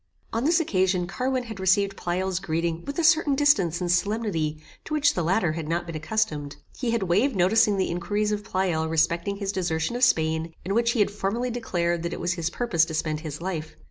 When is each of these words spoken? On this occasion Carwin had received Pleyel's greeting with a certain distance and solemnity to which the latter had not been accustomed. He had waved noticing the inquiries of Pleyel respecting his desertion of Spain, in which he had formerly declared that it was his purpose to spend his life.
On 0.33 0.45
this 0.45 0.59
occasion 0.59 1.05
Carwin 1.05 1.43
had 1.43 1.59
received 1.59 1.95
Pleyel's 1.95 2.39
greeting 2.39 2.83
with 2.85 2.97
a 2.97 3.03
certain 3.03 3.35
distance 3.35 3.79
and 3.79 3.91
solemnity 3.91 4.59
to 4.85 4.95
which 4.95 5.13
the 5.13 5.21
latter 5.21 5.51
had 5.51 5.67
not 5.69 5.85
been 5.85 5.95
accustomed. 5.95 6.55
He 6.75 6.89
had 6.89 7.03
waved 7.03 7.35
noticing 7.35 7.77
the 7.77 7.91
inquiries 7.91 8.31
of 8.31 8.43
Pleyel 8.43 8.89
respecting 8.89 9.35
his 9.35 9.51
desertion 9.51 9.95
of 9.95 10.03
Spain, 10.03 10.55
in 10.65 10.73
which 10.73 10.93
he 10.93 11.01
had 11.01 11.11
formerly 11.11 11.51
declared 11.51 12.01
that 12.01 12.13
it 12.13 12.19
was 12.19 12.33
his 12.33 12.49
purpose 12.49 12.83
to 12.85 12.95
spend 12.95 13.19
his 13.19 13.41
life. 13.43 13.75